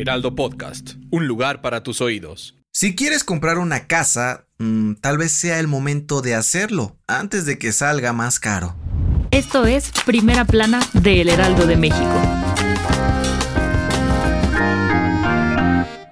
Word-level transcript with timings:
Heraldo 0.00 0.34
Podcast, 0.34 0.94
un 1.10 1.26
lugar 1.26 1.60
para 1.60 1.82
tus 1.82 2.00
oídos. 2.00 2.56
Si 2.72 2.94
quieres 2.96 3.22
comprar 3.22 3.58
una 3.58 3.86
casa, 3.86 4.46
mmm, 4.58 4.94
tal 4.94 5.18
vez 5.18 5.30
sea 5.30 5.60
el 5.60 5.66
momento 5.66 6.22
de 6.22 6.34
hacerlo 6.34 6.96
antes 7.06 7.44
de 7.44 7.58
que 7.58 7.70
salga 7.72 8.14
más 8.14 8.40
caro. 8.40 8.74
Esto 9.30 9.66
es 9.66 9.92
Primera 10.06 10.46
Plana 10.46 10.80
de 10.94 11.20
El 11.20 11.28
Heraldo 11.28 11.66
de 11.66 11.76
México. 11.76 12.39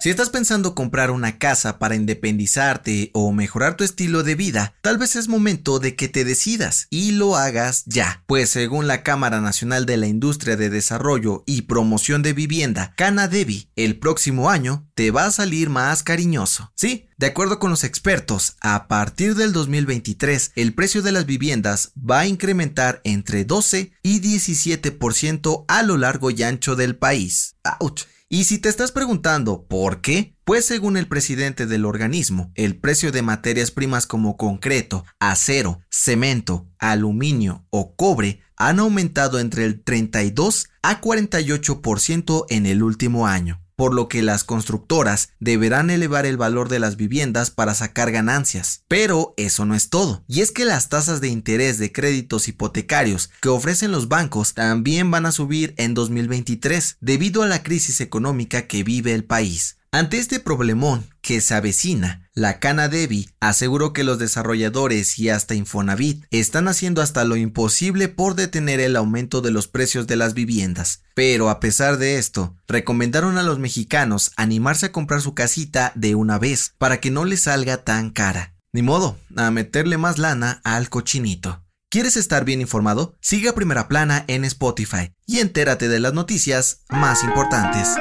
Si 0.00 0.10
estás 0.10 0.30
pensando 0.30 0.76
comprar 0.76 1.10
una 1.10 1.38
casa 1.38 1.80
para 1.80 1.96
independizarte 1.96 3.10
o 3.14 3.32
mejorar 3.32 3.76
tu 3.76 3.82
estilo 3.82 4.22
de 4.22 4.36
vida, 4.36 4.74
tal 4.80 4.96
vez 4.96 5.16
es 5.16 5.26
momento 5.26 5.80
de 5.80 5.96
que 5.96 6.06
te 6.06 6.24
decidas 6.24 6.86
y 6.88 7.10
lo 7.10 7.34
hagas 7.34 7.82
ya, 7.84 8.22
pues 8.28 8.48
según 8.48 8.86
la 8.86 9.02
Cámara 9.02 9.40
Nacional 9.40 9.86
de 9.86 9.96
la 9.96 10.06
Industria 10.06 10.56
de 10.56 10.70
Desarrollo 10.70 11.42
y 11.46 11.62
Promoción 11.62 12.22
de 12.22 12.32
Vivienda, 12.32 12.94
Canadevi, 12.96 13.70
el 13.74 13.98
próximo 13.98 14.50
año 14.50 14.88
te 14.94 15.10
va 15.10 15.26
a 15.26 15.32
salir 15.32 15.68
más 15.68 16.04
cariñoso. 16.04 16.70
Sí, 16.76 17.08
de 17.16 17.26
acuerdo 17.26 17.58
con 17.58 17.70
los 17.70 17.82
expertos, 17.82 18.54
a 18.60 18.86
partir 18.86 19.34
del 19.34 19.52
2023 19.52 20.52
el 20.54 20.74
precio 20.74 21.02
de 21.02 21.10
las 21.10 21.26
viviendas 21.26 21.90
va 21.98 22.20
a 22.20 22.26
incrementar 22.28 23.00
entre 23.02 23.44
12 23.44 23.90
y 24.04 24.20
17% 24.20 25.64
a 25.66 25.82
lo 25.82 25.96
largo 25.96 26.30
y 26.30 26.44
ancho 26.44 26.76
del 26.76 26.94
país. 26.94 27.56
¡Auch! 27.64 28.06
Y 28.30 28.44
si 28.44 28.58
te 28.58 28.68
estás 28.68 28.92
preguntando 28.92 29.64
por 29.68 30.02
qué, 30.02 30.36
pues 30.44 30.66
según 30.66 30.98
el 30.98 31.08
presidente 31.08 31.64
del 31.66 31.86
organismo, 31.86 32.52
el 32.56 32.76
precio 32.76 33.10
de 33.10 33.22
materias 33.22 33.70
primas 33.70 34.06
como 34.06 34.36
concreto, 34.36 35.06
acero, 35.18 35.80
cemento, 35.90 36.66
aluminio 36.78 37.64
o 37.70 37.94
cobre 37.96 38.42
han 38.54 38.80
aumentado 38.80 39.38
entre 39.38 39.64
el 39.64 39.82
32 39.82 40.68
a 40.82 41.00
48% 41.00 42.44
en 42.50 42.66
el 42.66 42.82
último 42.82 43.26
año 43.26 43.62
por 43.78 43.94
lo 43.94 44.08
que 44.08 44.22
las 44.22 44.42
constructoras 44.42 45.28
deberán 45.38 45.88
elevar 45.90 46.26
el 46.26 46.36
valor 46.36 46.68
de 46.68 46.80
las 46.80 46.96
viviendas 46.96 47.52
para 47.52 47.76
sacar 47.76 48.10
ganancias. 48.10 48.82
Pero 48.88 49.34
eso 49.36 49.66
no 49.66 49.76
es 49.76 49.88
todo, 49.88 50.24
y 50.26 50.40
es 50.40 50.50
que 50.50 50.64
las 50.64 50.88
tasas 50.88 51.20
de 51.20 51.28
interés 51.28 51.78
de 51.78 51.92
créditos 51.92 52.48
hipotecarios 52.48 53.30
que 53.40 53.50
ofrecen 53.50 53.92
los 53.92 54.08
bancos 54.08 54.54
también 54.54 55.12
van 55.12 55.26
a 55.26 55.32
subir 55.32 55.74
en 55.76 55.94
2023 55.94 56.96
debido 57.00 57.44
a 57.44 57.46
la 57.46 57.62
crisis 57.62 58.00
económica 58.00 58.66
que 58.66 58.82
vive 58.82 59.14
el 59.14 59.22
país. 59.22 59.76
Ante 59.92 60.18
este 60.18 60.40
problemón 60.40 61.06
que 61.28 61.42
se 61.42 61.54
avecina, 61.54 62.26
la 62.32 62.58
Canadevi 62.58 63.28
aseguró 63.38 63.92
que 63.92 64.02
los 64.02 64.18
desarrolladores 64.18 65.18
y 65.18 65.28
hasta 65.28 65.54
Infonavit 65.54 66.24
están 66.30 66.68
haciendo 66.68 67.02
hasta 67.02 67.22
lo 67.26 67.36
imposible 67.36 68.08
por 68.08 68.34
detener 68.34 68.80
el 68.80 68.96
aumento 68.96 69.42
de 69.42 69.50
los 69.50 69.68
precios 69.68 70.06
de 70.06 70.16
las 70.16 70.32
viviendas. 70.32 71.02
Pero 71.14 71.50
a 71.50 71.60
pesar 71.60 71.98
de 71.98 72.16
esto, 72.16 72.56
recomendaron 72.66 73.36
a 73.36 73.42
los 73.42 73.58
mexicanos 73.58 74.32
animarse 74.38 74.86
a 74.86 74.92
comprar 74.92 75.20
su 75.20 75.34
casita 75.34 75.92
de 75.96 76.14
una 76.14 76.38
vez 76.38 76.72
para 76.78 76.98
que 76.98 77.10
no 77.10 77.26
les 77.26 77.42
salga 77.42 77.84
tan 77.84 78.08
cara. 78.08 78.54
Ni 78.72 78.80
modo, 78.80 79.18
a 79.36 79.50
meterle 79.50 79.98
más 79.98 80.16
lana 80.16 80.62
al 80.64 80.88
cochinito. 80.88 81.62
¿Quieres 81.90 82.16
estar 82.16 82.46
bien 82.46 82.62
informado? 82.62 83.18
Sigue 83.20 83.50
a 83.50 83.54
Primera 83.54 83.86
Plana 83.86 84.24
en 84.28 84.46
Spotify 84.46 85.12
y 85.26 85.40
entérate 85.40 85.88
de 85.88 86.00
las 86.00 86.14
noticias 86.14 86.84
más 86.88 87.22
importantes. 87.22 87.98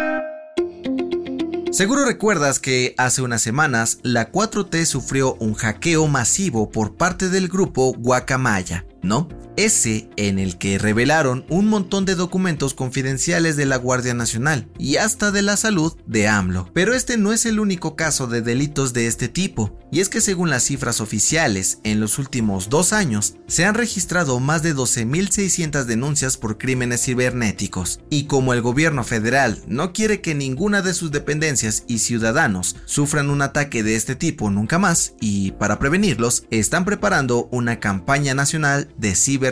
Seguro 1.78 2.06
recuerdas 2.06 2.58
que 2.58 2.96
hace 2.98 3.22
unas 3.22 3.44
semanas 3.44 4.00
la 4.02 4.32
4T 4.32 4.84
sufrió 4.86 5.36
un 5.36 5.54
hackeo 5.54 6.08
masivo 6.08 6.72
por 6.72 6.96
parte 6.96 7.30
del 7.30 7.50
grupo 7.50 7.94
Guacamaya, 7.94 8.84
¿no? 9.04 9.30
Ese 9.58 10.10
en 10.16 10.40
el 10.40 10.58
que 10.58 10.78
revelaron 10.78 11.46
un 11.50 11.68
montón 11.68 12.06
de 12.06 12.16
documentos 12.16 12.74
confidenciales 12.74 13.58
de 13.58 13.66
la 13.66 13.76
Guardia 13.78 14.14
Nacional 14.14 14.70
y 14.78 14.98
hasta 14.98 15.32
de 15.32 15.42
la 15.42 15.58
salud 15.58 15.98
de 16.06 16.28
AMLO. 16.28 16.70
Pero 16.74 16.94
este 16.94 17.18
no 17.18 17.34
es 17.34 17.46
el 17.46 17.60
único 17.60 17.96
caso 17.96 18.28
de 18.28 18.42
delitos 18.42 18.94
de 18.94 19.08
este 19.08 19.28
tipo, 19.28 19.78
y 19.92 20.00
es 20.00 20.10
que 20.10 20.22
según 20.22 20.50
las 20.50 20.64
cifras 20.64 21.02
oficiales, 21.02 21.80
en 21.84 22.00
los 22.00 22.20
últimos 22.20 22.70
dos 22.70 22.94
años 22.94 23.36
se 23.48 23.66
han 23.66 23.74
registrado 23.74 24.40
más 24.40 24.62
de 24.62 24.76
12.600 24.76 25.86
denuncias 25.86 26.38
por 26.38 26.58
crímenes 26.58 27.04
cibernéticos, 27.04 28.00
y 28.10 28.26
como 28.26 28.54
el 28.54 28.62
gobierno 28.62 29.04
federal 29.04 29.62
no 29.68 29.92
quiere 29.92 30.22
que 30.22 30.36
ninguna 30.36 30.82
de 30.82 30.94
sus 30.94 31.12
dependencias 31.12 31.84
y 31.88 32.00
ciudadanos 32.00 32.76
sufran 32.86 33.30
un 33.30 33.42
ataque 33.42 33.82
de 33.82 33.96
este 33.96 34.16
tipo 34.16 34.50
nunca 34.52 34.78
más, 34.78 35.14
y 35.20 35.52
para 35.54 35.80
prevenirlos, 35.80 36.44
están 36.52 36.86
preparando 36.86 37.50
una 37.52 37.80
campaña 37.80 38.36
nacional 38.36 38.90
de 38.98 39.16
ciber 39.16 39.47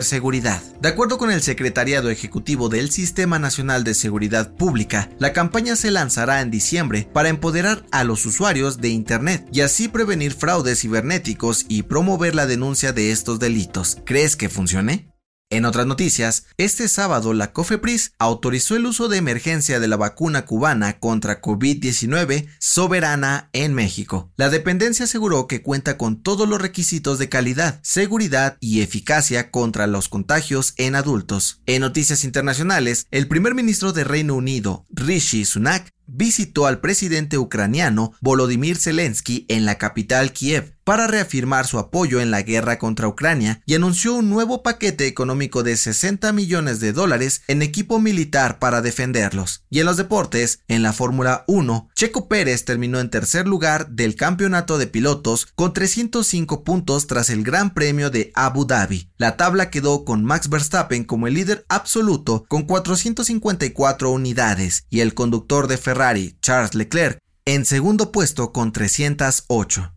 De 0.80 0.88
acuerdo 0.88 1.16
con 1.16 1.30
el 1.30 1.42
Secretariado 1.42 2.10
Ejecutivo 2.10 2.68
del 2.68 2.90
Sistema 2.90 3.38
Nacional 3.38 3.82
de 3.82 3.94
Seguridad 3.94 4.52
Pública, 4.52 5.08
la 5.18 5.32
campaña 5.32 5.74
se 5.74 5.90
lanzará 5.90 6.42
en 6.42 6.50
diciembre 6.50 7.08
para 7.12 7.30
empoderar 7.30 7.84
a 7.92 8.04
los 8.04 8.26
usuarios 8.26 8.78
de 8.80 8.90
Internet 8.90 9.46
y 9.52 9.62
así 9.62 9.88
prevenir 9.88 10.34
fraudes 10.34 10.80
cibernéticos 10.80 11.64
y 11.68 11.84
promover 11.84 12.34
la 12.34 12.46
denuncia 12.46 12.92
de 12.92 13.10
estos 13.10 13.38
delitos. 13.38 13.96
¿Crees 14.04 14.36
que 14.36 14.50
funcione? 14.50 15.15
En 15.48 15.64
otras 15.64 15.86
noticias, 15.86 16.46
este 16.56 16.88
sábado 16.88 17.32
la 17.32 17.52
COFEPRIS 17.52 18.14
autorizó 18.18 18.74
el 18.74 18.84
uso 18.84 19.08
de 19.08 19.18
emergencia 19.18 19.78
de 19.78 19.86
la 19.86 19.96
vacuna 19.96 20.44
cubana 20.44 20.98
contra 20.98 21.40
COVID-19 21.40 22.48
soberana 22.58 23.48
en 23.52 23.72
México. 23.72 24.32
La 24.36 24.50
dependencia 24.50 25.04
aseguró 25.04 25.46
que 25.46 25.62
cuenta 25.62 25.96
con 25.96 26.20
todos 26.20 26.48
los 26.48 26.60
requisitos 26.60 27.20
de 27.20 27.28
calidad, 27.28 27.78
seguridad 27.84 28.56
y 28.58 28.80
eficacia 28.80 29.52
contra 29.52 29.86
los 29.86 30.08
contagios 30.08 30.74
en 30.78 30.96
adultos. 30.96 31.62
En 31.66 31.82
noticias 31.82 32.24
internacionales, 32.24 33.06
el 33.12 33.28
primer 33.28 33.54
ministro 33.54 33.92
de 33.92 34.02
Reino 34.02 34.34
Unido, 34.34 34.84
Rishi 34.90 35.44
Sunak, 35.44 35.92
visitó 36.06 36.66
al 36.66 36.80
presidente 36.80 37.38
ucraniano 37.38 38.12
Volodymyr 38.20 38.76
Zelensky 38.76 39.46
en 39.48 39.64
la 39.64 39.78
capital 39.78 40.32
Kiev 40.32 40.76
para 40.86 41.08
reafirmar 41.08 41.66
su 41.66 41.80
apoyo 41.80 42.20
en 42.20 42.30
la 42.30 42.42
guerra 42.42 42.78
contra 42.78 43.08
Ucrania 43.08 43.60
y 43.66 43.74
anunció 43.74 44.14
un 44.14 44.30
nuevo 44.30 44.62
paquete 44.62 45.08
económico 45.08 45.64
de 45.64 45.76
60 45.76 46.32
millones 46.32 46.78
de 46.78 46.92
dólares 46.92 47.42
en 47.48 47.62
equipo 47.62 47.98
militar 47.98 48.60
para 48.60 48.82
defenderlos. 48.82 49.64
Y 49.68 49.80
en 49.80 49.86
los 49.86 49.96
deportes, 49.96 50.60
en 50.68 50.84
la 50.84 50.92
Fórmula 50.92 51.42
1, 51.48 51.88
Checo 51.98 52.28
Pérez 52.28 52.66
terminó 52.66 53.00
en 53.00 53.08
tercer 53.08 53.48
lugar 53.48 53.88
del 53.88 54.16
campeonato 54.16 54.76
de 54.76 54.86
pilotos 54.86 55.46
con 55.46 55.72
305 55.72 56.62
puntos 56.62 57.06
tras 57.06 57.30
el 57.30 57.42
Gran 57.42 57.72
Premio 57.72 58.10
de 58.10 58.32
Abu 58.34 58.66
Dhabi. 58.66 59.08
La 59.16 59.38
tabla 59.38 59.70
quedó 59.70 60.04
con 60.04 60.22
Max 60.22 60.50
Verstappen 60.50 61.04
como 61.04 61.26
el 61.26 61.32
líder 61.32 61.64
absoluto 61.70 62.44
con 62.48 62.64
454 62.64 64.10
unidades 64.10 64.84
y 64.90 65.00
el 65.00 65.14
conductor 65.14 65.68
de 65.68 65.78
Ferrari, 65.78 66.36
Charles 66.42 66.74
Leclerc, 66.74 67.18
en 67.46 67.64
segundo 67.64 68.12
puesto 68.12 68.52
con 68.52 68.72
308. 68.72 69.94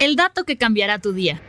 El 0.00 0.16
dato 0.16 0.42
que 0.42 0.58
cambiará 0.58 0.98
tu 0.98 1.12
día. 1.12 1.40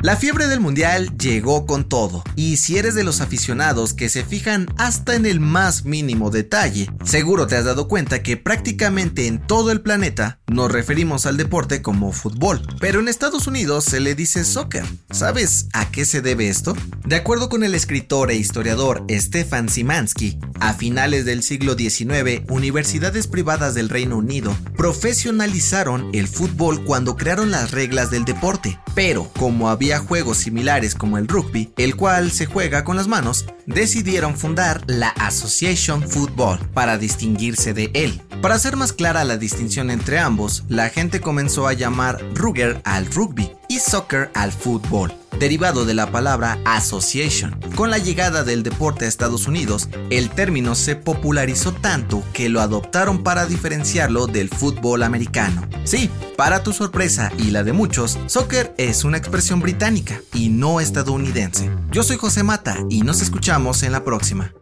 La 0.00 0.16
fiebre 0.16 0.46
del 0.46 0.60
mundial 0.60 1.18
llegó 1.18 1.66
con 1.66 1.88
todo, 1.88 2.22
y 2.36 2.58
si 2.58 2.78
eres 2.78 2.94
de 2.94 3.02
los 3.02 3.20
aficionados 3.20 3.94
que 3.94 4.08
se 4.08 4.24
fijan 4.24 4.66
hasta 4.78 5.16
en 5.16 5.26
el 5.26 5.40
más 5.40 5.84
mínimo 5.84 6.30
detalle, 6.30 6.88
seguro 7.04 7.48
te 7.48 7.56
has 7.56 7.64
dado 7.64 7.88
cuenta 7.88 8.22
que 8.22 8.36
prácticamente 8.36 9.26
en 9.26 9.44
todo 9.44 9.72
el 9.72 9.80
planeta 9.80 10.38
nos 10.46 10.70
referimos 10.70 11.26
al 11.26 11.36
deporte 11.36 11.82
como 11.82 12.12
fútbol, 12.12 12.62
pero 12.78 13.00
en 13.00 13.08
Estados 13.08 13.48
Unidos 13.48 13.86
se 13.86 13.98
le 13.98 14.14
dice 14.14 14.44
soccer. 14.44 14.84
¿Sabes 15.10 15.66
a 15.72 15.90
qué 15.90 16.06
se 16.06 16.20
debe 16.20 16.48
esto? 16.48 16.76
De 17.04 17.16
acuerdo 17.16 17.48
con 17.48 17.64
el 17.64 17.74
escritor 17.74 18.30
e 18.30 18.36
historiador 18.36 19.04
Stefan 19.10 19.68
Simansky, 19.68 20.38
a 20.60 20.74
finales 20.74 21.24
del 21.24 21.42
siglo 21.42 21.74
XIX, 21.74 22.42
universidades 22.48 23.26
privadas 23.26 23.74
del 23.74 23.88
Reino 23.88 24.16
Unido 24.18 24.56
profesionalizaron 24.76 26.10
el 26.12 26.28
fútbol 26.28 26.84
cuando 26.84 27.16
crearon 27.16 27.50
las 27.50 27.72
reglas 27.72 28.12
del 28.12 28.24
deporte, 28.24 28.78
pero 28.94 29.28
como 29.36 29.68
había 29.68 29.87
juegos 29.96 30.36
similares 30.36 30.94
como 30.94 31.16
el 31.16 31.26
rugby, 31.26 31.72
el 31.78 31.96
cual 31.96 32.30
se 32.30 32.44
juega 32.44 32.84
con 32.84 32.96
las 32.96 33.08
manos, 33.08 33.46
decidieron 33.64 34.36
fundar 34.36 34.84
la 34.86 35.08
Association 35.08 36.06
Football 36.06 36.58
para 36.74 36.98
distinguirse 36.98 37.72
de 37.72 37.90
él. 37.94 38.20
Para 38.42 38.56
hacer 38.56 38.76
más 38.76 38.92
clara 38.92 39.24
la 39.24 39.38
distinción 39.38 39.90
entre 39.90 40.18
ambos, 40.18 40.64
la 40.68 40.90
gente 40.90 41.22
comenzó 41.22 41.66
a 41.66 41.72
llamar 41.72 42.22
Ruger 42.34 42.82
al 42.84 43.06
rugby 43.06 43.50
y 43.68 43.78
soccer 43.78 44.30
al 44.34 44.52
fútbol. 44.52 45.14
Derivado 45.38 45.84
de 45.84 45.94
la 45.94 46.10
palabra 46.10 46.58
association. 46.64 47.58
Con 47.74 47.90
la 47.90 47.98
llegada 47.98 48.44
del 48.44 48.62
deporte 48.62 49.04
a 49.04 49.08
Estados 49.08 49.46
Unidos, 49.46 49.88
el 50.10 50.30
término 50.30 50.74
se 50.74 50.96
popularizó 50.96 51.72
tanto 51.72 52.22
que 52.32 52.48
lo 52.48 52.60
adoptaron 52.60 53.22
para 53.22 53.46
diferenciarlo 53.46 54.26
del 54.26 54.48
fútbol 54.48 55.02
americano. 55.02 55.68
Sí, 55.84 56.10
para 56.36 56.62
tu 56.62 56.72
sorpresa 56.72 57.32
y 57.38 57.50
la 57.50 57.62
de 57.62 57.72
muchos, 57.72 58.18
soccer 58.26 58.74
es 58.78 59.04
una 59.04 59.16
expresión 59.18 59.60
británica 59.60 60.20
y 60.34 60.48
no 60.48 60.80
estadounidense. 60.80 61.70
Yo 61.90 62.02
soy 62.02 62.16
José 62.16 62.42
Mata 62.42 62.76
y 62.90 63.02
nos 63.02 63.22
escuchamos 63.22 63.82
en 63.82 63.92
la 63.92 64.04
próxima. 64.04 64.52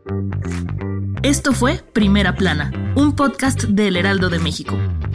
Esto 1.23 1.53
fue 1.53 1.83
Primera 1.93 2.37
Plana, 2.37 2.71
un 2.95 3.17
podcast 3.17 3.65
del 3.65 3.97
Heraldo 3.97 4.29
de 4.29 4.39
México. 4.39 4.77